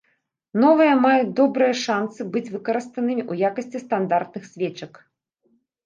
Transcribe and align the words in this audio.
Новыя 0.63 0.93
маюць 1.05 1.35
добрыя 1.41 1.77
шанцы 1.83 2.19
быць 2.37 2.45
выкарыстанымі 2.55 3.23
ў 3.31 3.53
якасці 3.53 3.87
стандартных 3.87 4.53
свечак. 4.53 4.93